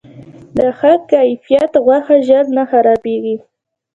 د 0.57 0.59
ښه 0.77 0.93
کیفیت 1.11 1.71
غوښه 1.85 2.15
ژر 2.27 2.45
نه 2.57 2.63
خرابیږي. 2.69 3.35